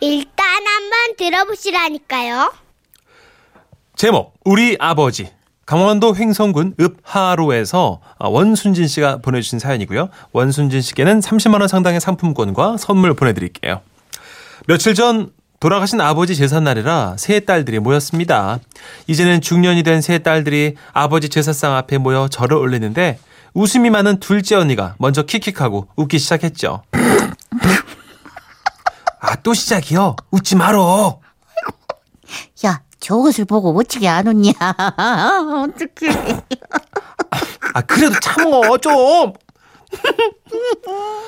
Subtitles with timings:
[0.00, 2.52] 일단 한번 들어보시라니까요.
[3.96, 5.28] 제목 우리 아버지
[5.66, 10.08] 강원도 횡성군 읍하로에서 원순진 씨가 보내주신 사연이고요.
[10.32, 13.80] 원순진 씨께는 30만 원 상당의 상품권과 선물 보내드릴게요.
[14.66, 15.30] 며칠 전
[15.60, 18.58] 돌아가신 아버지 제삿날이라 세 딸들이 모였습니다.
[19.06, 23.18] 이제는 중년이 된 세 딸들이 아버지 제사상 앞에 모여 절을 올리는데
[23.52, 26.82] 웃음이 많은 둘째 언니가 먼저 킥킥하고 웃기 시작했죠.
[29.20, 30.16] 아 또 시작이요?
[30.30, 31.20] 웃지 말어.
[32.66, 34.52] 야, 저것을 보고 어떻게 안 웃냐?
[34.58, 36.40] 어떡해.
[37.74, 39.32] 아 그래도 참어 좀.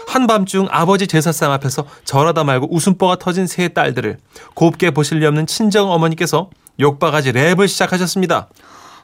[0.09, 4.19] 한밤중 아버지 제사상 앞에서 절하다 말고 웃음보가 터진 세 딸들을
[4.55, 8.49] 곱게 보실 리 없는 친정 어머니께서 욕바가지 랩을 시작하셨습니다.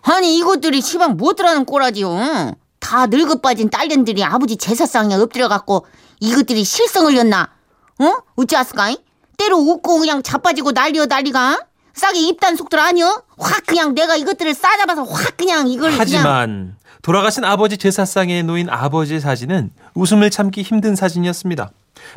[0.03, 2.55] 아니, 이것들이 시방 못 들어가는 꼬라지요.
[2.79, 5.85] 다 늙어 빠진 딸년들이 아버지 제사상에 엎드려 갖고
[6.21, 7.51] 이것들이 실성을 렸나?
[7.99, 8.15] 어?
[8.37, 8.95] 어찌했을까?
[9.37, 11.61] 때로 웃고 그냥 자빠지고 난리여 난리가?
[11.95, 13.23] 싸게 입단 속들 아니여?
[13.39, 19.21] 확 그냥 내가 이것들을 싸잡아서 확 그냥 이걸 그냥 하지만 돌아가신 아버지 제사상에 놓인 아버지의
[19.21, 21.71] 사진은 웃음을 참기 힘든 사진이었습니다.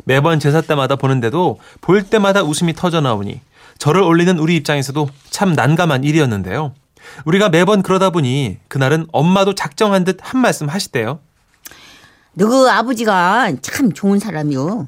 [0.04, 3.40] 매번 제사 때마다 보는데도 볼 때마다 웃음이 터져 나오니
[3.78, 6.74] 저를 올리는 우리 입장에서도 참 난감한 일이었는데요.
[7.24, 11.18] 우리가 매번 그러다 보니 그날은 엄마도 작정한 듯 한 말씀 하시대요.
[12.34, 14.86] 너그 아버지가 참 좋은 사람이요.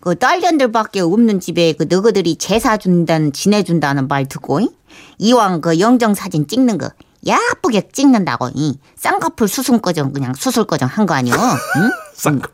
[0.00, 4.68] 그 딸년들밖에 없는 집에 그 너희들이 제사 준다는 지내 준다는 말 듣고 이?
[5.18, 6.90] 이왕 그 영정 사진 찍는 거
[7.26, 11.34] 야쁘게 찍는다고 이 쌍꺼풀 수술 거정 그냥 수술 거정 한 거 아니요?
[11.34, 11.90] 응?
[12.14, 12.50] 쌍꺼-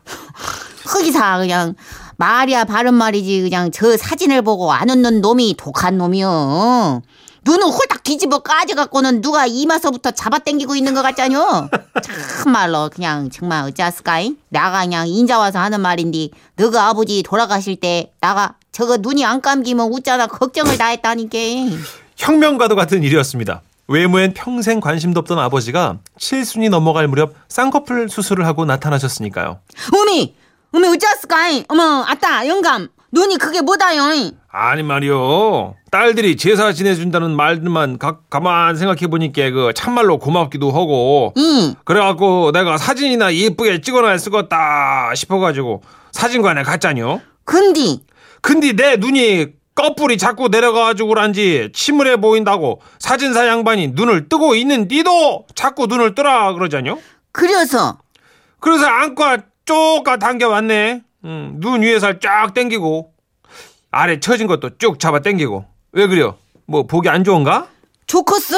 [0.85, 1.75] 흑이사 그냥
[2.17, 7.01] 말이야 바른 말이지 그냥 저 사진을 보고 안 웃는 놈이 독한 놈이요.
[7.45, 11.69] 눈을 홀딱 뒤집어 까져갖고는 누가 이마서부터 잡아당기고 있는 것 같잖요.
[12.41, 14.35] 참말로 그냥 정말 어찌하스까이?
[14.49, 19.91] 나가 그냥 인자 와서 하는 말인데 너그 아버지 돌아가실 때 나가 저거 눈이 안 감기면
[19.93, 21.37] 웃잖아 걱정을 다 했다니까.
[22.17, 23.61] 혁명과도 같은 일이었습니다.
[23.87, 29.59] 외모엔 평생 관심도 없던 아버지가 칠순이 넘어갈 무렵 쌍꺼풀 수술을 하고 나타나셨으니까요.
[29.93, 30.35] 어미,
[30.73, 31.65] 어미 어찌하스까이?
[31.67, 34.33] 어머, 아따 영감, 눈이 그게 뭐다요?
[34.49, 35.75] 아니 말이요.
[35.89, 41.75] 딸들이 제사 지내준다는 말들만 가, 가만 생각해 보니까 그 참말로 고맙기도 하고 응.
[41.85, 45.81] 그래갖고 내가 사진이나 예쁘게 찍어놔야 쓰겠다 싶어가지고
[46.11, 47.21] 사진관에 갔잖요.
[47.45, 47.99] 근데
[48.41, 55.45] 근데 내 눈이 꺼풀이 자꾸 내려가가지고 그런지 침울해 보인다고 사진사 양반이 눈을 뜨고 있는 니도
[55.55, 56.99] 자꾸 눈을 뜨라 그러잖요.
[57.31, 57.97] 그래서
[58.59, 61.01] 그래서 안과 쪼까 당겨왔네.
[61.25, 63.11] 음, 눈 위에서 쫙 당기고
[63.91, 66.35] 아래 처진 것도 쭉 잡아 당기고 왜 그래요?
[66.67, 67.67] 뭐 보기 안 좋은가?
[68.07, 68.57] 좋겠어?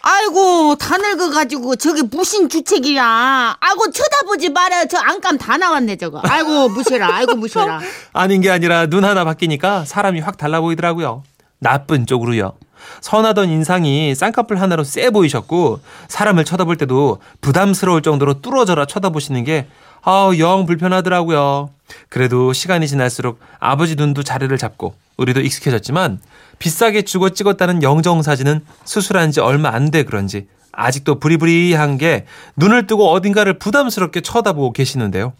[0.00, 6.68] 아이고 다 늙어가지고 저게 무슨 주책이야 아이고 쳐다보지 마라 저 안감 다 나왔네 저거 아이고
[6.68, 7.80] 무시해라 아이고 무시해라
[8.12, 11.24] 아닌 게 아니라 눈 하나 바뀌니까 사람이 확 달라 보이더라고요.
[11.60, 12.52] 나쁜 쪽으로요.
[13.00, 19.66] 선하던 인상이 쌍꺼풀 하나로 쎄 보이셨고 사람을 쳐다볼 때도 부담스러울 정도로 뚫어져라 쳐다보시는 게
[20.10, 21.68] 아우 영 불편하더라고요.
[22.08, 26.20] 그래도 시간이 지날수록 아버지 눈도 자리를 잡고 우리도 익숙해졌지만
[26.58, 32.24] 비싸게 주고 찍었다는 영정 사진은 수술한 지 얼마 안 돼 그런지 아직도 부리부리한 게
[32.56, 35.34] 눈을 뜨고 어딘가를 부담스럽게 쳐다보고 계시는데요.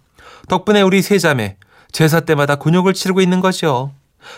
[0.49, 1.57] 덕분에 우리 세 자매
[1.91, 3.93] 제사 때마다 곤욕을 치르고 있는 거죠.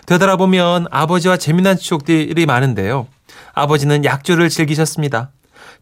[0.06, 3.08] 되돌아보면 아버지와 재미난 추억들이 많은데요.
[3.52, 5.32] 아버지는 약주를 즐기셨습니다.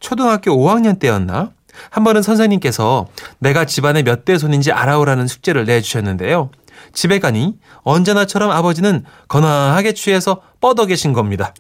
[0.01, 1.51] 초등학교 5학년 때였나?
[1.91, 3.07] 한 번은 선생님께서
[3.39, 6.51] 내가 집안의 몇 대 손인지 알아오라는 숙제를 내주셨는데요.
[6.93, 11.55] 집에 가니 언제나처럼 아버지는 건강하게 취해서 뻗어 계신 겁니다.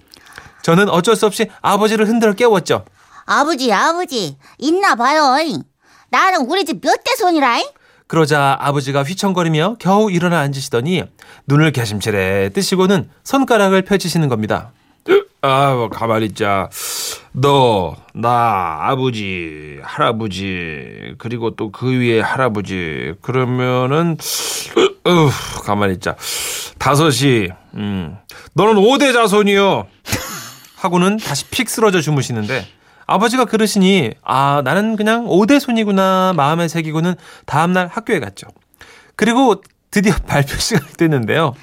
[0.62, 2.84] 저는 어쩔 수 없이 아버지를 흔들어 깨웠죠.
[3.26, 5.36] 아버지 아버지 있나 봐요
[6.10, 7.58] 나는 우리 집 몇 대 손이라
[8.06, 11.04] 그러자 아버지가 휘청거리며 겨우 일어나 앉으시더니
[11.46, 14.72] 눈을 개심치레 뜨시고는 손가락을 펼치시는 겁니다.
[15.42, 16.68] 아, 가만히 있자.
[17.32, 23.14] 너, 나, 아버지, 할아버지, 그리고 또 그 위에 할아버지.
[23.22, 24.16] 그러면은,
[25.04, 25.28] 어,
[25.64, 26.16] 가만히 있자.
[26.78, 28.16] 다섯이, 음.
[28.54, 29.86] 너는 5대 자손이요.
[30.76, 32.64] 하고는 다시 픽 쓰러져 주무시는데
[33.06, 37.16] 아버지가 그러시니 아 나는 그냥 오대손이구나 마음에 새기고는
[37.46, 38.46] 다음날 학교에 갔죠.
[39.16, 39.60] 그리고
[39.90, 41.54] 드디어 발표 시간이 됐는데요.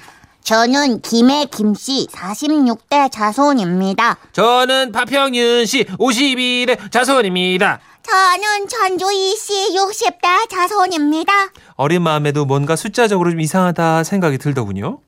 [0.46, 7.80] 저는 김해 김씨 46대 자손입니다 저는 파평윤 씨 51의 자손입니다.
[8.04, 11.32] 저는 전주희 씨 60대 자손입니다
[11.74, 15.00] 어린 마음에도 뭔가 숫자적으로 좀 이상하다 생각이 들더군요.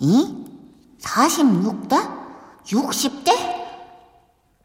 [0.00, 0.34] 이?
[1.00, 2.10] 46대?
[2.66, 3.30] 60대?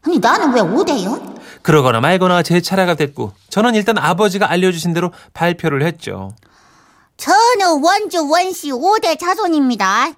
[0.06, 1.36] 아니 나는 왜 5대요?
[1.62, 6.32] 그러거나 말거나 제 차례가 됐고 저는 일단 아버지가 알려주신 대로 발표를 했죠.
[7.16, 10.12] 저는 원주 원씨 5대 자손입니다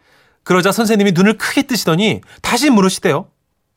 [0.44, 3.28] 그러자 선생님이 눈을 크게 뜨시더니 다시 물으시대요.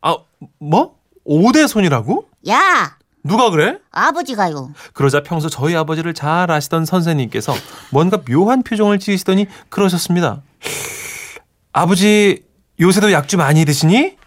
[0.01, 0.17] 아,
[0.59, 0.95] 뭐?
[1.27, 2.27] 5대 손이라고?
[2.49, 3.77] 야 누가 그래?
[3.91, 4.73] 아버지가요.
[4.93, 7.53] 그러자 평소 저희 아버지를 잘 아시던 선생님께서
[7.91, 10.41] 뭔가 묘한 표정을 지으시더니 그러셨습니다.
[11.73, 12.43] 아버지
[12.79, 14.15] 요새도 약주 많이 드시니?
[14.15, 14.17] 조-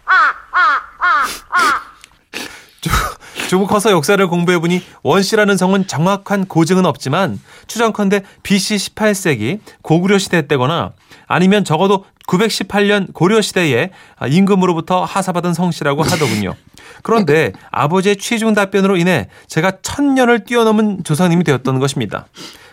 [3.47, 10.47] 조금 커서 역사를 공부해보니 원 씨라는 성은 정확한 고증은 없지만 추정컨대 BC 18세기 고구려 시대
[10.47, 10.93] 때거나
[11.27, 13.91] 아니면 적어도 918년 고려 시대에
[14.27, 16.55] 임금으로부터 하사받은 성씨라고 하더군요.
[17.03, 22.25] 그런데 아버지의 취중 답변으로 인해 제가 천년을 뛰어넘은 조상님이 되었던 것입니다.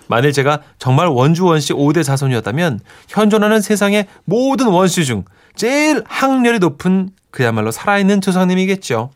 [0.09, 7.11] 만일 제가 정말 원주 원씨 5대 자손이었다면 현존하는 세상의 모든 원씨 중 제일 학렬이 높은
[7.31, 9.11] 그야말로 살아있는 조상님이겠죠.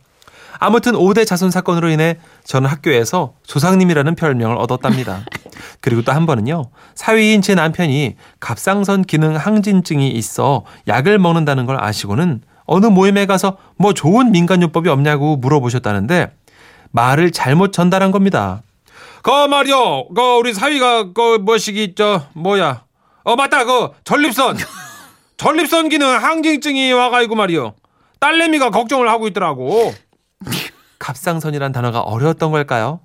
[0.59, 5.21] 아무튼 5대 자손 사건으로 인해 저는 학교에서 조상님이라는 별명을 얻었답니다.
[5.81, 6.65] 그리고 또 한 번은요.
[6.95, 13.93] 사위인 제 남편이 갑상선 기능 항진증이 있어 약을 먹는다는 걸 아시고는 어느 모임에 가서 뭐
[13.93, 16.31] 좋은 민간요법이 없냐고 물어보셨다는데
[16.91, 18.61] 말을 잘못 전달한 겁니다.
[19.21, 20.07] 그 말이요.
[20.15, 22.83] 그 우리 사위가 그 뭐시기 저 뭐야.
[23.23, 23.65] 어 맞다.
[23.65, 24.57] 그 전립선.
[25.37, 27.73] 전립선 기능 항진증이 와가지고 말이요.
[28.19, 29.93] 딸내미가 걱정을 하고 있더라고.
[30.99, 32.99] 갑상선이란 단어가 어려웠던 걸까요?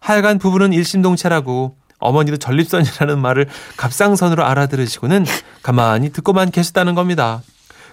[0.00, 5.26] 하여간 부부는 일심동체라고 어머니도 전립선이라는 말을 갑상선으로 알아들으시고는
[5.62, 7.42] 가만히 듣고만 계셨다는 겁니다.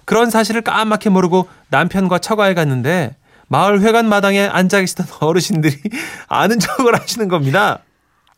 [0.04, 3.16] 그런 사실을 까맣게 모르고 남편과 처가에 갔는데
[3.48, 5.76] 마을 회관 마당에 앉아 계시던 어르신들이
[6.28, 7.80] 아는 척을 하시는 겁니다.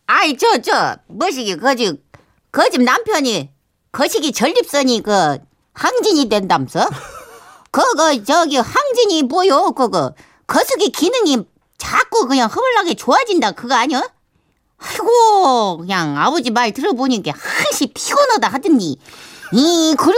[0.07, 1.93] 아이 저 저 뭐시기 거지
[2.51, 3.51] 거집 남편이
[3.93, 5.39] 거시기 전립선이 그
[5.75, 6.89] 항진이 된담서?
[7.71, 10.15] 그거 저기 항진이 뭐요 그거
[10.53, 11.45] 거시기 기능이
[11.77, 14.03] 자꾸 그냥 허물나게 좋아진다 그거 아니야?
[14.79, 18.99] 아이고 그냥 아버지 말 들어보니까 한시 피곤하다 하더니.
[19.53, 20.15] 이 그려.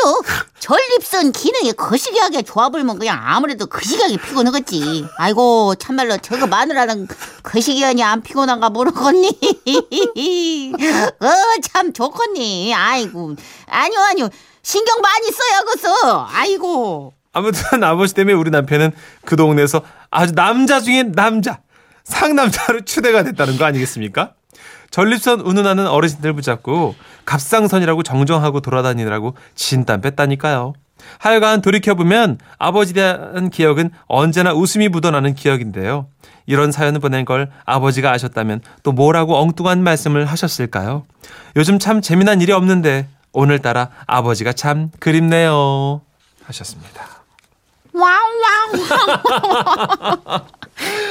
[0.59, 5.07] 전립선 기능이 거시기하게 좋아불면 그냥 아무래도 거시기하게 피곤하겠지.
[5.19, 7.07] 아이고 참말로 저거 마누라는
[7.43, 9.29] 거시기하니 안 피곤한가 모르겠니?
[11.21, 12.73] 어 참 좋겠니?
[12.75, 13.35] 아이고.
[13.67, 14.29] 아니요 아니요.
[14.63, 17.13] 신경 많이 써야겠어 아이고.
[17.33, 18.93] 아무튼 아버지 때문에 우리 남편은
[19.25, 21.61] 그 동네에서 아주 남자 중에 남자,
[22.05, 24.35] 상남자로 추대가 됐다는 거 아니겠습니까?
[24.91, 30.75] 전립선 운운하는 어르신들 붙잡고 갑상선이라고 정정하고 돌아다니느라고 진땀 뺐다니까요.
[31.19, 36.09] 하여간 돌이켜보면 아버지에 대한 기억은 언제나 웃음이 묻어나는 기억인데요.
[36.47, 41.05] 이런 사연을 보낸 걸 아버지가 아셨다면 또 뭐라고 엉뚱한 말씀을 하셨을까요?
[41.57, 46.03] 요즘 참 재미난 일이 없는데 오늘따라 아버지가 참 그립네요.
[46.45, 47.10] 하셨습니다.
[47.93, 48.03] 哇
[48.43, 48.47] 哇
[50.27, 50.43] 哇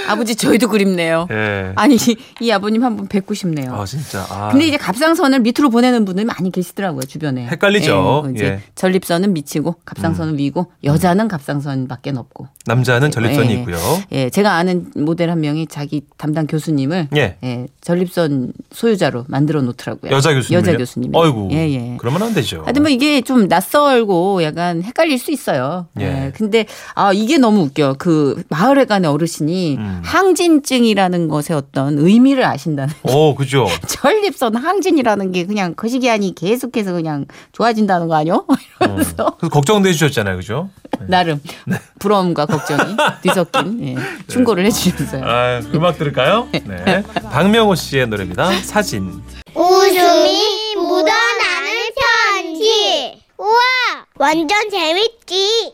[0.08, 1.28] 아버지 저희도 그립네요.
[1.32, 1.72] 예.
[1.76, 3.76] 아니 이, 이 아버님 한번 뵙고 싶네요.
[3.76, 4.26] 아 진짜.
[4.30, 4.50] 아.
[4.52, 7.48] 근데 이제 갑상선을 밑으로 보내는 분들 많이 계시더라고요 주변에.
[7.48, 8.24] 헷갈리죠.
[8.26, 8.50] 예, 이제 예.
[8.52, 8.62] 음.
[8.76, 12.48] 전립선은 밑이고 갑상선은 위고 여자는 갑상선밖에 없고.
[12.66, 13.60] 남자는 전립선이 예.
[13.60, 13.78] 있고요.
[14.12, 17.38] 예, 제가 아는 모델 한 명이 자기 담당 교수님을 예.
[17.44, 20.12] 예, 전립선 소유자로 만들어 놓더라고요.
[20.12, 20.60] 여자 교수님.
[20.60, 21.14] 여자 교수님.
[21.14, 21.50] 어이구.
[21.52, 21.98] 예, 예.
[22.00, 22.64] 그러면 안 되죠.
[22.64, 25.88] 하여튼 뭐 이게 좀 낯설고 약간 헷갈릴 수 있어요.
[26.00, 26.04] 예.
[26.04, 26.32] 예.
[26.36, 27.96] 근데 아 이게 너무 웃겨.
[28.00, 30.02] 그 마을회관의 어르신이 음.
[30.04, 32.94] 항진증이라는 것의 어떤 의미를 아신다는.
[33.04, 33.68] 오, 그죠.
[33.88, 38.46] 전립선 항진이라는 게 그냥 거시기한이 계속해서 그냥 좋아진다는 거 아니요?
[38.82, 40.70] 이러면서 그래서 걱정도 해주셨잖아요, 그죠?
[41.08, 41.42] 나름
[42.00, 43.96] 부러움과 걱정이 뒤섞인 예,
[44.28, 45.24] 충고를 해주셨어요.
[45.24, 46.48] 아, 음악 들을까요?
[46.52, 47.04] 네.
[47.32, 48.52] 박명호 씨의 노래입니다.
[48.62, 49.22] 사진.
[49.56, 51.90] 웃음이 묻어나는
[52.34, 53.22] 편지.
[53.38, 53.60] 우와,
[54.16, 55.74] 완전 재밌지.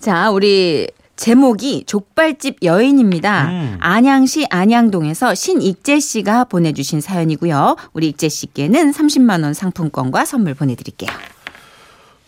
[0.00, 3.48] 자, 우리 제목이 족발집 여인입니다.
[3.48, 3.76] 음.
[3.80, 7.76] 안양시 안양동에서 신익재 씨가 보내주신 사연이고요.
[7.94, 11.10] 우리 익재 씨께는 30만 원 상품권과 선물 보내드릴게요.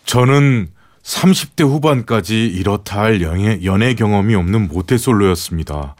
[0.05, 0.69] 저는
[1.03, 5.95] 30대 후반까지 이렇다 할 연애, 연애 경험이 없는 모태솔로였습니다.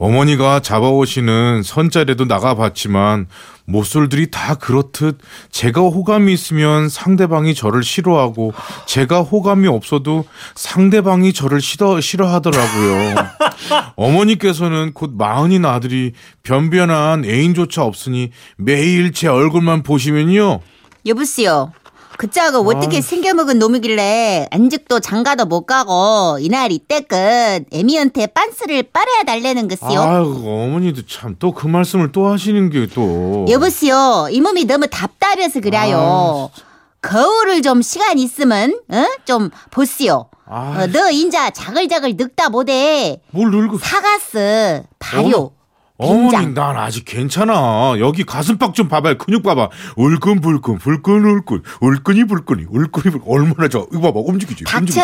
[0.00, 3.26] 어머니가 잡아오시는 선자리도 나가봤지만
[3.66, 5.18] 모쏠들이 다 그렇듯
[5.50, 8.54] 제가 호감이 있으면 상대방이 저를 싫어하고
[8.86, 13.14] 제가 호감이 없어도 상대방이 저를 싫어, 싫어하더라고요.
[13.96, 20.60] 어머니께서는 곧 마흔인 아들이 변변한 애인조차 없으니 매일 제 얼굴만 보시면요.
[21.06, 21.72] 여보세요.
[22.20, 29.68] 그 짝은 어떻게 생겨먹은 놈이길래 안직도 장가도 못 가고 이날 이때껏 애미한테 빤스를 빨아야 달래는
[29.68, 29.98] 것이요.
[30.02, 33.46] 아이고 어머니도 참 또 그 말씀을 또 하시는 게 또.
[33.48, 34.28] 여보세요.
[34.30, 36.50] 이 몸이 너무 답답해서 그래요.
[37.00, 39.04] 거울을 좀 시간 있으면 어?
[39.24, 40.26] 좀 보시오.
[40.46, 40.76] 아.
[40.82, 45.38] 어, 너 인자 자글자글 늙다 못해 뭘 늙고 사가스 발효.
[45.38, 45.59] 어
[46.00, 46.54] 머니 빈장.
[46.54, 47.94] 난 아직 괜찮아.
[47.98, 49.18] 여기 가슴팍 좀 봐봐요.
[49.18, 49.68] 근육 봐봐.
[49.96, 54.64] 울끈불끈 불끈울끈 울끈이 불끈이 울끈이 불끈 얼마나 저 이거 봐봐 움직이지.
[54.64, 54.78] 닥쳐.
[54.80, 55.00] 움직이지.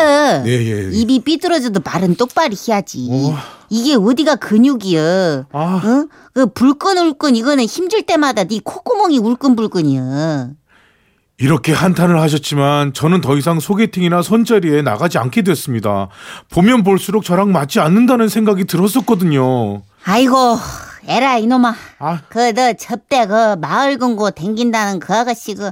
[0.47, 0.91] 예, 예.
[0.93, 3.09] 입이 삐뚤어져도 말은 똑바로 해야지.
[3.11, 3.37] 어.
[3.69, 5.47] 이게 어디가 근육이여.
[5.53, 5.83] 아.
[5.85, 6.09] 응?
[6.35, 10.51] 그 불끈울끈 이거는 힘줄 때마다 네 콧구멍이 울끈불끈이여.
[11.39, 16.09] 이렇게 한탄을 하셨지만 저는 더 이상 소개팅이나 손자리에 나가지 않게 됐습니다.
[16.51, 19.83] 보면 볼수록 저랑 맞지 않는다는 생각이 들었었거든요.
[20.09, 20.57] 아이고
[21.09, 21.75] 에라 이놈아.
[21.99, 22.21] 아.
[22.29, 25.71] 그너 접대 그 마을 근고 댕긴다는 그 아가씨 그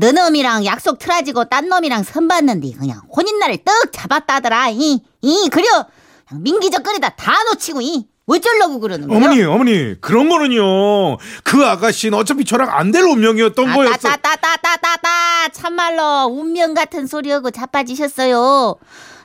[0.00, 4.68] 너 놈이랑 약속 틀어지고 딴 놈이랑 선봤는데 그냥 혼인날을 떡 잡았다더라.
[4.70, 5.86] 이, 이 그려
[6.28, 9.16] 그냥 민기적 거리다 다 놓치고 이 어쩌려고 그러는 거야?
[9.16, 11.16] 어머니, 어머니, 그런 거는요.
[11.42, 13.96] 그 아가씨는 어차피 저랑 안 될 운명이었던 거였어.
[14.08, 18.76] 따따따따따따따 참말로 운명 같은 소리하고 자빠지셨어요.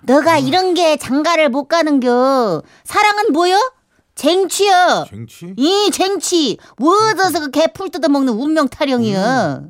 [0.02, 2.64] 너가 이런 게 장가를 못 가는 겨.
[2.84, 3.60] 사랑은 뭐여?
[4.16, 5.08] 쟁취여.
[5.10, 5.54] 쟁취?
[5.58, 6.58] 이 쟁취.
[6.80, 9.64] 어디서 그 개풀 뜯어먹는 운명 타령이여.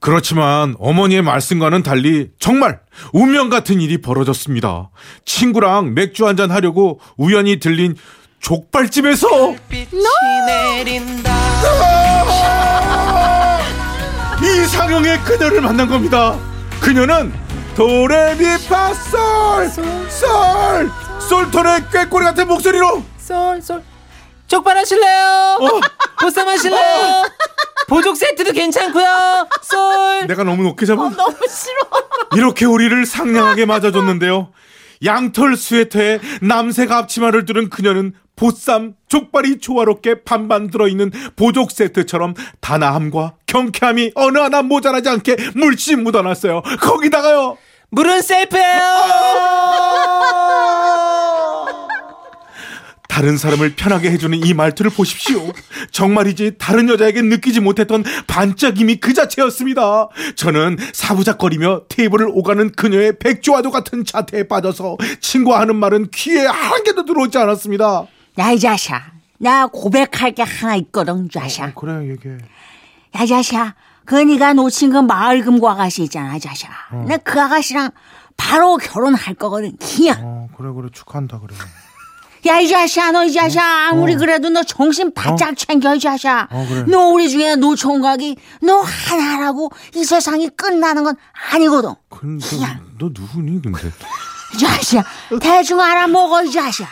[0.00, 2.80] 그렇지만 어머니의 말씀과는 달리 정말
[3.12, 4.90] 운명 같은 일이 벌어졌습니다.
[5.24, 7.96] 친구랑 맥주 한잔 하려고 우연히 들린
[8.40, 9.54] 족발집에서
[14.42, 16.38] 이상형의 그녀를 만난 겁니다.
[16.80, 17.32] 그녀는
[17.74, 19.70] 도레미파솔
[20.10, 20.90] 솔
[21.28, 23.82] 솔톤의 꾀꼬리 같은 목소리로 쏠쏠.
[24.46, 25.58] 족발 하실래요?
[25.60, 25.80] 어,
[26.20, 27.24] 보쌈 하실래요?
[27.88, 29.48] 보족 세트도 괜찮고요.
[29.62, 30.26] 쏠.
[30.26, 31.08] 내가 너무 높게 잡아.
[31.08, 31.80] 너무 싫어.
[32.36, 34.52] 이렇게 우리를 상냥하게 맞아줬는데요.
[35.04, 44.12] 양털 스웨터에 남색 앞치마를 두른 그녀는 보쌈, 족발이 조화롭게 반반 들어있는 보족 세트처럼 단아함과 경쾌함이
[44.16, 46.62] 어느 하나 모자라지 않게 물씬 묻어났어요.
[46.80, 47.56] 거기다가요.
[47.90, 48.80] 물은 셀프예요.
[53.14, 55.52] 다른 사람을 편하게 해주는 이 말투를 보십시오.
[55.92, 60.08] 정말이지 다른 여자에게 느끼지 못했던 반짝임이 그 자체였습니다.
[60.34, 67.04] 저는 사부작거리며 테이블을 오가는 그녀의 백조와도 같은 자태에 빠져서 친구와 하는 말은 귀에 한 개도
[67.04, 68.06] 들어오지 않았습니다.
[68.40, 69.00] 야, 이 자샤.
[69.38, 71.72] 나 고백할 게 하나 있거든, 자샤.
[71.74, 72.38] 그래 얘기해.
[73.14, 73.76] 야, 자샤.
[74.04, 76.68] 그 니가 놓친 그 마을금고 아가씨 있잖아, 자샤.
[77.06, 77.92] 나그 아가씨랑
[78.36, 80.18] 바로 결혼할 거거든, 그냥.
[80.20, 81.54] 어 그래 그래 축하한다 그래.
[82.46, 83.62] 야, 이 자샤, 너 이 자샤.
[83.88, 86.46] 아무리 그래도 너 정신 바짝 챙겨, 이 자샤.
[86.50, 86.84] 어, 그래.
[86.86, 91.16] 너 우리 중에 노총각이 너 하나라고 이 세상이 끝나는 건
[91.52, 91.94] 아니거든.
[92.10, 92.46] 근데
[92.98, 93.90] 너 누구니 근데?
[94.54, 95.02] 이 자샤.
[95.40, 96.86] 대충 알아먹어, 이 자샤.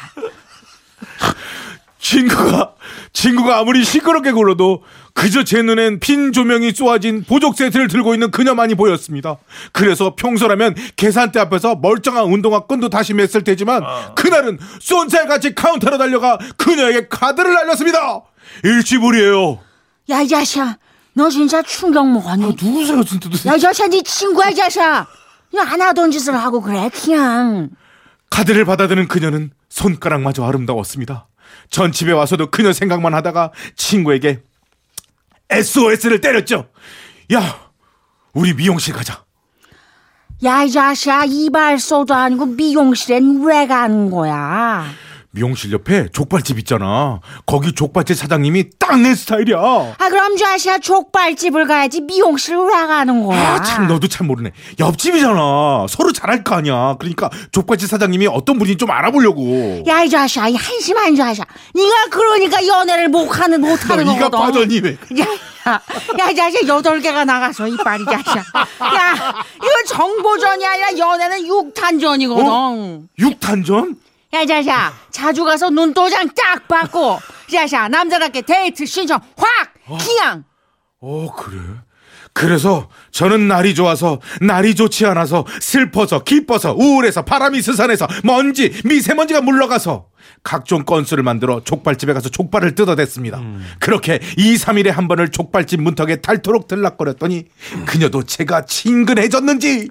[2.02, 2.74] 친구가
[3.12, 4.82] 친구가 아무리 시끄럽게 굴러도
[5.14, 9.36] 그저 제 눈엔 빈 조명이 쏘아진 보족 세트를 들고 있는 그녀만이 보였습니다.
[9.72, 13.82] 그래서 평소라면 계산대 앞에서 멀쩡한 운동화 끈도 다시 맸을 테지만
[14.16, 18.22] 그날은 쏜살같이 카운터로 달려가 그녀에게 카드를 날렸습니다.
[18.64, 19.60] 일시불이에요.
[20.10, 20.76] 야, 이 자샤.
[21.14, 22.56] 너 진짜 충격 먹었니?
[22.60, 23.30] 누구세요 진짜?
[23.46, 24.82] 야, 이 자샤, 네 친구야, 이 자샤.
[24.82, 25.06] 야,
[25.60, 27.68] 안 하던 짓을 하고 그래, 그냥.
[28.30, 31.26] 카드를 받아드는 그녀는 손가락마저 아름다웠습니다.
[31.72, 34.42] 전 집에 와서도 그녀 생각만 하다가 친구에게
[35.48, 36.68] SOS를 때렸죠.
[37.32, 37.70] 야,
[38.34, 39.24] 우리 미용실 가자.
[40.44, 44.86] 야, 이 자샤, 이발소도 아니고 미용실엔 왜 가는 거야?
[45.34, 47.20] 미용실 옆에 족발집 있잖아.
[47.46, 49.56] 거기 족발집 사장님이 딱 내 스타일이야.
[49.58, 53.54] 아, 그럼 자샤 족발집을 가야지 미용실을 왜 가는 거야?
[53.54, 54.52] 아, 참 너도 참 모르네.
[54.78, 55.86] 옆집이잖아.
[55.88, 56.96] 서로 잘할 거 아니야.
[56.98, 59.82] 그러니까 족발집 사장님이 어떤 분인지 좀 알아보려고.
[59.86, 61.42] 야, 이 자샤, 이 한심한 자샤.
[61.74, 64.38] 네가 그러니까 연애를 못 하는 못너 하는 거거든.
[64.38, 64.90] 빠졌니 왜?
[65.20, 65.24] 야,
[65.68, 65.80] 야,
[66.20, 68.38] 야, 이 자샤 여덟 개가 나가서 이빨이 자샤.
[68.40, 72.44] 야, 이거 정보전이 아니라 연애는 육탄전이거든.
[72.46, 73.00] 어?
[73.18, 73.96] 육탄전?
[74.34, 77.18] 야, 이 자샤, 자주 가서 눈도장 딱 받고,
[77.50, 79.74] 이 자샤, 남자답게 데이트 신청 확!
[79.98, 80.44] 그냥!
[81.00, 81.58] 어, 그래.
[82.32, 90.06] 그래서 저는 날이 좋아서 날이 좋지 않아서 슬퍼서 기뻐서 우울해서 바람이 스산해서 먼지 미세먼지가 물러가서
[90.42, 93.38] 각종 건수를 만들어 족발집에 가서 족발을 뜯어댔습니다.
[93.80, 97.44] 그렇게 2, 3일에 한 번을 족발집 문턱에 닳도록 들락거렸더니
[97.84, 99.90] 그녀도 제가 친근해졌는지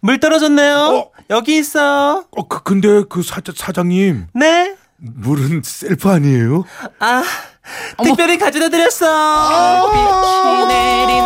[0.00, 0.74] 물 떨어졌네요.
[0.76, 1.10] 어?
[1.30, 2.24] 여기 있어.
[2.30, 4.76] 어, 그, 근데 그 사, 사장님 네.
[4.96, 6.64] 물은 셀프 아니에요?
[7.00, 7.22] 아,
[8.02, 9.88] 특별히 가져다 드렸어.
[10.68, 11.22] 내린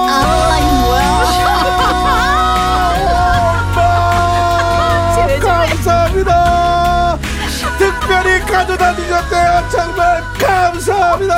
[5.87, 7.19] 감사합니다.
[7.79, 9.69] 특별히 가져다 주셨대요.
[9.71, 11.37] 정말 감사합니다.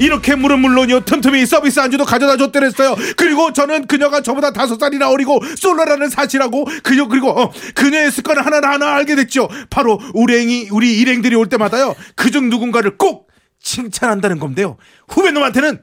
[0.00, 2.96] 이렇게 물은 물론이요 틈틈이 서비스 안주도 가져다 줬더랬어요.
[3.16, 8.94] 그리고 저는 그녀가 저보다 다섯 살이나 어리고 솔로라는 사실하고 그녀 그리고 어, 그녀의 습관을 하나하나
[8.96, 9.48] 알게 됐죠.
[9.68, 13.28] 바로 우랭이 우리 일행들이 올 때마다요 그중 누군가를 꼭
[13.62, 14.78] 칭찬한다는 건데요.
[15.06, 15.82] 후배 놈한테는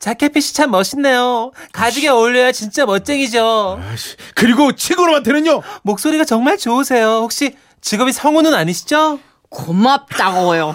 [0.00, 1.52] 자켓핏이 참 멋있네요.
[1.72, 3.80] 가죽에 어울려야 진짜 멋쟁이죠.
[3.88, 5.62] 아이씨, 그리고 친구 놈한테는요.
[5.82, 7.20] 목소리가 정말 좋으세요.
[7.22, 9.20] 혹시 직업이 성우는 아니시죠?
[9.50, 10.74] 고맙다고요.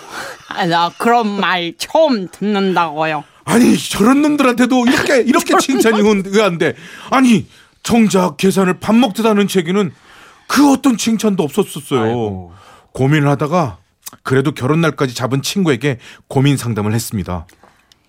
[0.50, 3.24] 아, 나 그런 말 처음 듣는다고요.
[3.46, 6.74] 아니 저런 놈들한테도 이렇게 이렇게 칭찬이 은- 의한데
[7.10, 7.48] 아니
[7.84, 9.92] 정작 계산을 밥 먹듯 하는 제기는
[10.48, 12.52] 그 어떤 칭찬도 없었었어요.
[12.94, 13.78] 고민을 하다가
[14.24, 17.46] 그래도 결혼 날까지 잡은 친구에게 고민 상담을 했습니다.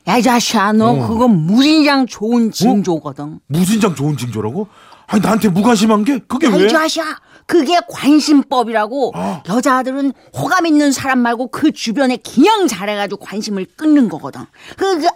[0.08, 3.40] 야, 이 자식아, 너 그건 무진장 좋은 징조거든.
[3.46, 4.66] 무진장 좋은 징조라고?
[5.06, 6.64] 아니 나한테 무관심한 게 그게 야, 왜?
[6.64, 7.04] 이 자식아,
[7.48, 9.14] 그게 관심법이라고.
[9.48, 14.42] 여자들은 호감 있는 사람 말고 그 주변에 그냥 잘해가지고 관심을 끊는 거거든.
[14.76, 15.10] 그, 그, 아,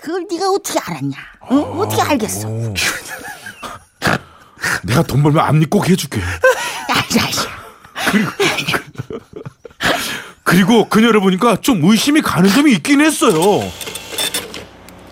[0.00, 1.16] 그걸 네가 어떻게 알았냐?
[1.50, 1.58] 응?
[1.80, 2.48] 어 떻게 알겠어?
[2.48, 4.18] 야,
[4.84, 6.20] 내가 돈 벌면 앞니 꼭 해줄게.
[6.20, 7.50] 이 자식아.
[10.44, 13.68] 그리고 그녀를 보니까 좀 의심이 가는 점이 있긴 했어요.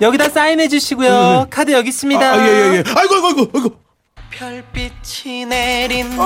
[0.01, 1.49] 여기다 사인해 주시고요.
[1.51, 2.21] 카드 여기 있습니다.
[2.33, 2.85] 아, 예, 예, 예.
[2.97, 3.90] 아이고, 아이고, 아이고, 아이고.
[4.31, 6.23] 별빛이 내린다.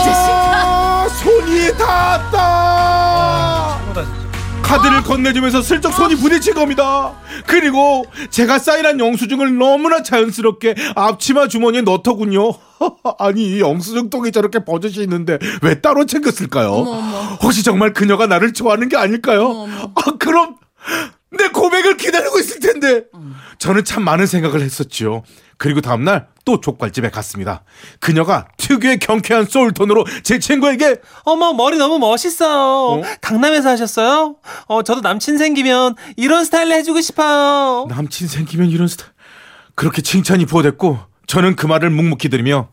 [0.00, 2.98] 아, 손이 닿았다.
[4.62, 7.14] 카드를 건네주면서 슬쩍 손이 부딪힌 겁니다.
[7.46, 12.52] 그리고 제가 사인한 영수증을 너무나 자연스럽게 앞치마 주머니에 넣더군요.
[13.18, 16.70] 아니 이 영수증 통에 저렇게 버젓이 있는데 왜 따로 챙겼을까요?
[17.42, 19.66] 혹시 정말 그녀가 나를 좋아하는 게 아닐까요?
[19.94, 20.56] 아 그럼
[21.30, 23.04] 내 고백을 기다리고 있을 텐데.
[23.58, 25.22] 저는 참 많은 생각을 했었지요.
[25.58, 27.64] 그리고 다음날 또 족발집에 갔습니다.
[28.00, 33.02] 그녀가 특유의 경쾌한 소울톤으로 제 친구에게 어머 머리 너무 멋있어요.
[33.20, 34.36] 강남에서 하셨어요?
[34.66, 37.86] 어 저도 남친 생기면 이런 스타일로 해주고 싶어요.
[37.90, 39.10] 남친 생기면 이런 스타일
[39.74, 42.68] 그렇게 칭찬이 부어댔고 저는 그 말을 묵묵히 들으며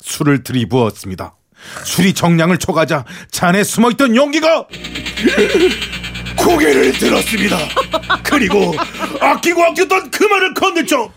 [0.00, 1.36] 술을 들이부었습니다.
[1.84, 4.66] 술이 정량을 초과하자 잔에 숨어있던 용기가
[6.38, 7.56] 고개를 들었습니다.
[8.22, 8.74] 그리고
[9.20, 11.10] 아끼고 아꼈던 그 말을 건넸죠.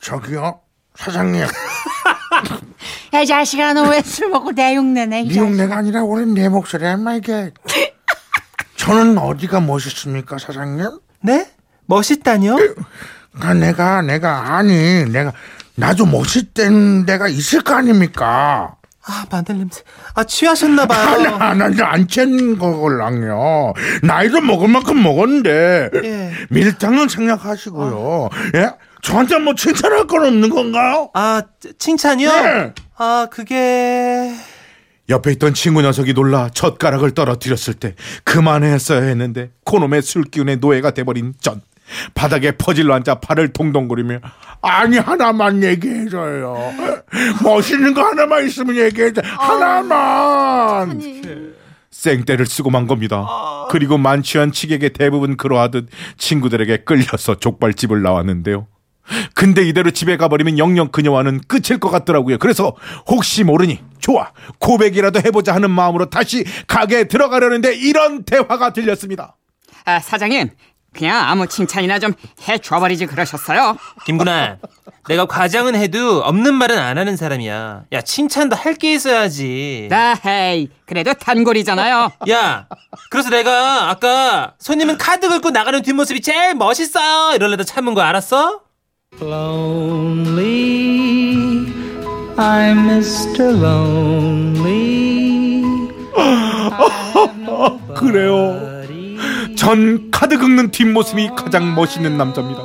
[0.00, 0.60] 저기요
[0.96, 1.42] 사장님
[3.12, 5.44] 야, 이 자식아, 너 왜 술 먹고 내용내네, 이네 자식아.
[5.46, 7.50] 용내가 아니라 원래 내 목소리 엄마 이게
[8.76, 10.86] 저는 어디가 멋있습니까 사장님?
[11.22, 11.50] 네?
[11.86, 12.56] 멋있다뇨?
[13.40, 15.32] 아, 내가 내가 아니 내가
[15.74, 18.76] 나도 멋있던 데가 있을 거 아닙니까?
[19.06, 19.82] 아 마늘 냄새.
[20.14, 21.38] 아 취하셨나 봐요.
[21.38, 23.72] 나안챈 거걸랑요.
[24.02, 26.30] 나이도 먹을 만큼 먹었는데 예.
[26.50, 28.28] 밀당은 생략하시고요.
[28.56, 28.72] 예?
[29.02, 31.10] 저한테 뭐 칭찬할 건 없는 건가요?
[31.14, 31.42] 아
[31.78, 32.28] 칭찬이요?
[32.30, 32.74] 네.
[32.98, 34.34] 아 그게
[35.08, 41.34] 옆에 있던 친구 녀석이 놀라 젓가락을 떨어뜨렸을 때 그만했어야 했는데 코놈의 술 기운에 노예가 돼버린
[41.40, 41.62] 전
[42.14, 44.18] 바닥에 퍼질러 앉아 팔을 동동거리며
[44.62, 46.56] 아니 하나만 얘기해줘요.
[47.42, 49.22] 멋있는 거 하나만 있으면 얘기해줘.
[49.24, 51.00] 하나만.
[51.90, 53.26] 생떼를 쓰고 만 겁니다.
[53.70, 58.68] 그리고 만취한 치객의 대부분 그러하듯 친구들에게 끌려서 족발집을 나왔는데요
[59.34, 62.38] 근데 이대로 집에 가버리면 영영 그녀와는 끝일 것 같더라고요.
[62.38, 62.74] 그래서
[63.08, 69.36] 혹시 모르니 좋아 고백이라도 해보자 하는 마음으로 다시 가게에 들어가려는데 이런 대화가 들렸습니다.
[69.84, 70.50] 아, 사장님,
[70.92, 72.12] 그냥 아무 칭찬이나 좀
[72.48, 73.76] 해줘버리지 그러셨어요.
[74.04, 74.56] 김구나.
[75.08, 77.84] 내가 과장은 해도 없는 말은 안 하는 사람이야.
[77.92, 79.86] 야 칭찬도 할 게 있어야지.
[79.90, 82.10] 나 헤이, 그래도 단골이잖아요.
[82.30, 82.66] 야,
[83.10, 88.60] 그래서 내가 아까 손님은 카드 긁고 나가는 뒷모습이 제일 멋있어 이럴래도 참은 거 알았어?
[90.40, 91.66] Lonely,
[92.36, 93.42] I'm Mr.
[93.60, 95.10] Lonely.
[97.96, 98.69] 그래요.
[99.60, 102.62] 전 카드 긁는 뒷모습이 가장 멋있는 남자입니다.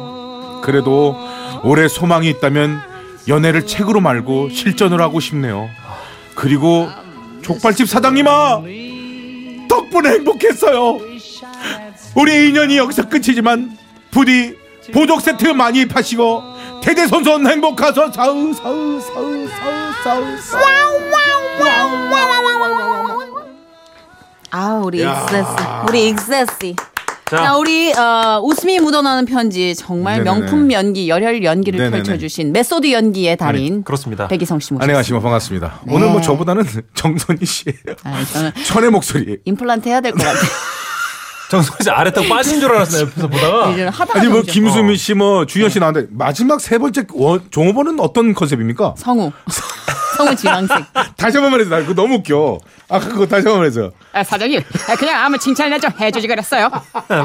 [0.61, 1.17] 그래도
[1.65, 2.79] 올해 소망이 있다면
[3.27, 5.69] 연애를 책으로 말고 실전을 하고 싶네요.
[6.35, 6.87] 그리고
[7.41, 8.61] 족발집 사장님아
[9.67, 10.99] 덕분에 행복했어요.
[12.15, 13.77] 우리 인연이 여기서 끝이지만
[14.09, 14.55] 부디
[14.93, 16.43] 보족 세트 많이 파시고
[16.81, 22.34] 대대손손 행복하소 사우 사우 사우 사우 사우 사우 아, 우
[24.89, 25.21] 리 야.
[25.23, 25.47] 익세스.
[25.89, 26.73] 우리 익세스.
[27.25, 27.37] 자.
[27.37, 30.39] 자, 우리 어, 웃음이 묻어나는 편지 정말 네네네.
[30.41, 32.03] 명품 연기, 열혈 연기를 네네네.
[32.03, 34.27] 펼쳐주신 메소드 연기의 달인 아니, 그렇습니다.
[34.27, 34.83] 백이성 씨 모셨습니다.
[34.83, 35.81] 안녕하십니까 반갑습니다.
[35.89, 37.95] 오늘 뭐 저보다는 정선희 씨예요.
[38.03, 39.37] 아, 저는 천의 목소리.
[39.43, 40.39] 임플란트 해야 될 것 같아요.
[41.49, 43.69] 정선 씨 아래 딱 빠진 줄 알았어요 옆에서 보다가.
[43.91, 48.35] 하다가 아니 뭐 정신- 김수미 씨뭐 주현 씨 나왔는데 마지막 세 번째 원, 종업원은 어떤
[48.35, 48.93] 컨셉입니까?
[48.97, 49.31] 성우.
[50.15, 50.85] 성우 지망생.
[51.17, 52.59] 다시 한 번만 해서 나 그거 너무 웃겨.
[52.89, 53.91] 아까 그거 다시 한 번만 해서.
[54.13, 56.69] 아, 사장님, 아, 그냥 아무 칭찬이나 좀 해주지 그랬어요.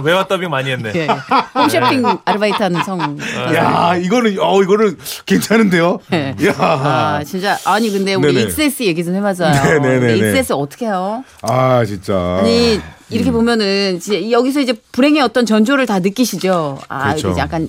[0.05, 0.93] 외화 더빙 많이 했네.
[0.95, 1.09] 예.
[1.55, 3.17] 홈쇼핑 아르바이트하는 성우.
[3.55, 6.01] 야 이거는 어 이거는 괜찮은데요.
[6.11, 6.35] 네.
[6.47, 6.55] 야.
[6.59, 8.47] 아 진짜 아니 근데 우리 네네.
[8.47, 9.53] 익세스 얘기 좀 해봐줘요.
[9.81, 11.25] 근데 익세스 어떻게 해요?
[11.43, 12.39] 아 진짜.
[12.41, 16.79] 아니 이렇게 보면은 진짜 여기서 이제 불행의 어떤 전조를 다 느끼시죠.
[16.89, 17.31] 아 그렇죠.
[17.31, 17.69] 이게 약간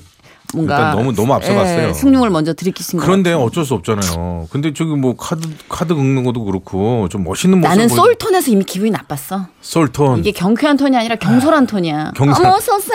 [0.53, 1.89] 뭔가 일단 너무- 너무 앞서갔어요.
[1.89, 3.05] 예, 승용을 먼저 들이키신 거.
[3.05, 4.47] 그런데 어쩔 수 없잖아요.
[4.51, 7.69] 근데 저기 뭐 카드 카드 긁는 것도 그렇고 좀 멋있는 모습.
[7.69, 9.47] 나는 보여- 솔톤에서 이미 기분이 나빴어.
[9.61, 10.19] 솔톤.
[10.19, 12.11] 이게 경쾌한 톤이 아니라 경솔한 톤이야.
[12.15, 12.45] 경솔.
[12.45, 12.91] 어머 소소.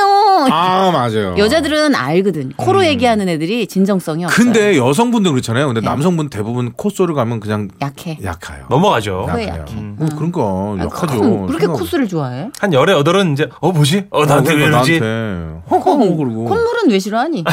[0.50, 1.34] 아 맞아요.
[1.38, 2.52] 여자들은 알거든.
[2.56, 4.36] 코로 얘기하는 애들이 진정성이 없어요.
[4.44, 5.66] 근데 여성분들 그렇잖아요.
[5.66, 8.18] 근데 남성분 대부분 콧소리 가면 그냥 약해.
[8.22, 8.64] 약해요.
[8.68, 9.26] 넘어가죠.
[9.28, 9.48] 약해요.
[9.48, 9.74] 약해.
[9.74, 11.18] 음, 그러니까 아, 약하죠.
[11.20, 12.48] 그럼 그렇게 콧소리를 좋아해?
[12.60, 14.04] 한 열에 여덟은 이제 어 뭐지?
[14.10, 15.00] 어 나한테 왜 그러니까 이러지?
[15.00, 17.44] 나한테 허허 그러고 콧물은 왜 싫어하니?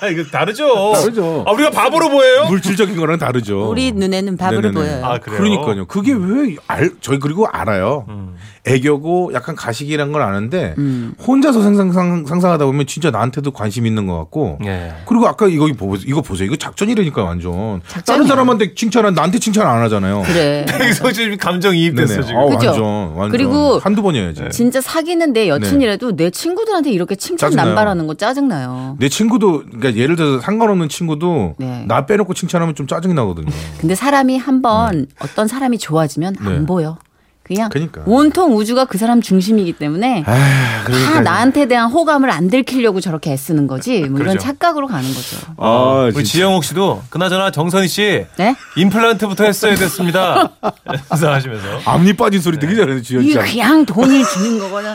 [0.00, 0.92] 아, 이거 다르죠.
[0.94, 1.44] 다르죠.
[1.46, 2.46] 아, 우리가 바보로 보여요?
[2.48, 3.68] 물질적인 거랑 다르죠.
[3.70, 4.74] 우리 눈에는 바보로 네네네.
[4.74, 5.04] 보여요.
[5.04, 5.38] 아 그래요.
[5.38, 5.86] 그러니까요.
[5.86, 8.06] 그게 왜 알, 저희 그리고 알아요.
[8.08, 8.36] 음.
[8.66, 11.14] 애교고 약간 가식이란 걸 아는데 음.
[11.26, 14.92] 혼자서 상상, 상, 상상하다 보면 진짜 나한테도 관심 있는 것 같고 예.
[15.06, 16.04] 그리고 아까 이거 보세요.
[16.06, 16.46] 이거 보세요.
[16.46, 17.50] 이거 작전이라니까 완전.
[17.52, 18.28] 다른 작전이야.
[18.28, 20.22] 사람한테 칭찬한 나한테 칭찬 안 하잖아요.
[20.26, 20.66] 그래.
[20.72, 22.22] 여기서 지금 감정 이입됐어.
[22.22, 22.38] 지금.
[22.38, 22.66] 아, 그죠?
[22.68, 22.84] 완전
[23.16, 24.44] 완전 그리고 한두 번이어야지.
[24.52, 27.56] 진짜 사귀는 내 여친이라도 내 친구들한테 이렇게 칭찬 네.
[27.56, 27.66] 짜증나요.
[27.74, 28.96] 남발하는 거 짜증나요.
[28.98, 31.84] 내 친구도 그러니까 예를 들어서 상관없는 친구도 네.
[31.86, 33.48] 나 빼놓고 칭찬하면 좀 짜증이 나거든요.
[33.78, 36.66] 근데 사람이 한번 어떤 사람이 좋아지면 안 네.
[36.66, 36.96] 보여.
[37.42, 38.02] 그냥 그러니까.
[38.06, 43.66] 온통 우주가 그 사람 중심이기 때문에 아, 다 나한테 대한 호감을 안 들키려고 저렇게 애쓰는
[43.66, 44.02] 거지.
[44.02, 44.38] 뭐 이런 그러죠.
[44.38, 45.36] 착각으로 가는 거죠.
[45.56, 46.30] 아, 우리 진짜.
[46.30, 48.54] 지영옥 씨도 그나저나 정선희 씨 네?
[48.76, 50.52] 임플란트부터 했어야 됐습니다.
[51.10, 53.52] 하시면서 앞니 빠진 소리 되게 잘해 주현 이게 씨.
[53.54, 54.94] 그냥 돈을 주는 거거든.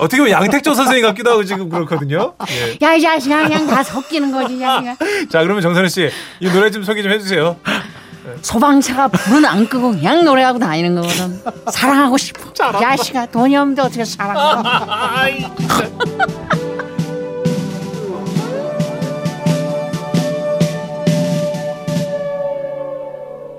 [0.00, 2.34] 어떻게 보면 양택조 선생님 같기도 하고 지금 그렇거든요.
[2.50, 2.78] 예.
[2.86, 4.96] 야, 이 자식아, 그냥 다 섞이는 거지, 야, 그냥.
[5.30, 7.56] 자 그러면 정선희 씨이 노래 좀 소개 좀 해주세요.
[8.42, 11.40] 소방차가 불은 안 끄고 그냥 노래하고 다니는 거거든.
[11.70, 12.50] 사랑하고 싶어.
[12.50, 15.48] 이 자식아, 돈이 없는데 어떻게 사랑해.